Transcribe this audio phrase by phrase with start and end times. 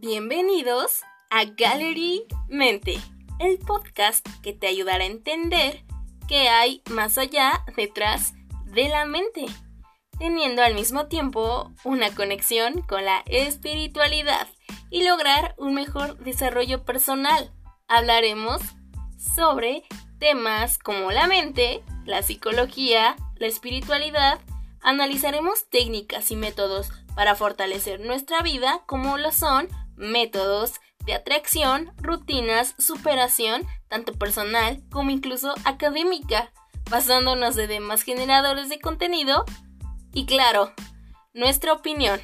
[0.00, 3.00] Bienvenidos a Gallery Mente,
[3.40, 5.82] el podcast que te ayudará a entender
[6.28, 8.32] qué hay más allá detrás
[8.66, 9.46] de la mente,
[10.16, 14.46] teniendo al mismo tiempo una conexión con la espiritualidad
[14.88, 17.50] y lograr un mejor desarrollo personal.
[17.88, 18.60] Hablaremos
[19.18, 19.82] sobre
[20.20, 24.38] temas como la mente, la psicología, la espiritualidad,
[24.80, 32.74] analizaremos técnicas y métodos para fortalecer nuestra vida como lo son métodos de atracción, rutinas,
[32.78, 36.52] superación, tanto personal como incluso académica,
[36.90, 39.44] basándonos de demás generadores de contenido
[40.12, 40.72] y claro,
[41.34, 42.20] nuestra opinión.